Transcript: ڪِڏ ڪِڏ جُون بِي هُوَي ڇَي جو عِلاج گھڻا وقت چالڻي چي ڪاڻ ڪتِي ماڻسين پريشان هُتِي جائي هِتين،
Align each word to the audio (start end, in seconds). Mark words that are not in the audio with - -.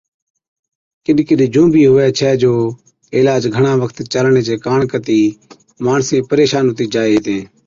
ڪِڏ 1.05 1.17
ڪِڏ 1.27 1.39
جُون 1.53 1.67
بِي 1.73 1.81
هُوَي 1.89 2.07
ڇَي 2.17 2.31
جو 2.41 2.51
عِلاج 3.17 3.43
گھڻا 3.55 3.73
وقت 3.81 3.97
چالڻي 4.13 4.41
چي 4.47 4.55
ڪاڻ 4.65 4.79
ڪتِي 4.91 5.19
ماڻسين 5.85 6.23
پريشان 6.31 6.63
هُتِي 6.67 6.85
جائي 6.93 7.11
هِتين، 7.15 7.41